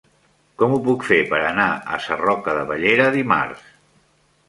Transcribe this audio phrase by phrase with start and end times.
[0.61, 3.73] Com ho puc fer per anar a Sarroca de Bellera dimarts?